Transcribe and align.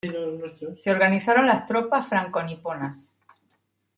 Se 0.75 0.89
organizaron 0.89 1.45
las 1.45 1.67
tropas 1.67 2.07
franco-niponas. 2.07 3.13